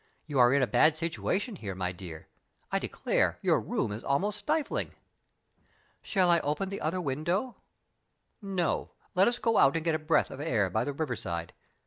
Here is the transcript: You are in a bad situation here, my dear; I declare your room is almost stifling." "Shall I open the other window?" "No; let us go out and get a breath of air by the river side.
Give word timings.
You 0.25 0.39
are 0.39 0.51
in 0.51 0.63
a 0.63 0.65
bad 0.65 0.97
situation 0.97 1.57
here, 1.57 1.75
my 1.75 1.91
dear; 1.91 2.27
I 2.71 2.79
declare 2.79 3.37
your 3.43 3.59
room 3.59 3.91
is 3.91 4.03
almost 4.03 4.39
stifling." 4.39 4.93
"Shall 6.01 6.31
I 6.31 6.39
open 6.39 6.69
the 6.69 6.81
other 6.81 6.99
window?" 6.99 7.57
"No; 8.41 8.93
let 9.13 9.27
us 9.27 9.37
go 9.37 9.57
out 9.59 9.75
and 9.75 9.85
get 9.85 9.93
a 9.93 9.99
breath 9.99 10.31
of 10.31 10.39
air 10.39 10.71
by 10.71 10.85
the 10.85 10.93
river 10.93 11.15
side. 11.15 11.53